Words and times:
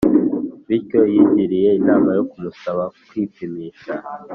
bityo 0.67 1.01
yigiriye 1.13 1.69
inama 1.79 2.09
yo 2.17 2.23
kumusaba 2.31 2.83
kwipimisha 3.07 3.91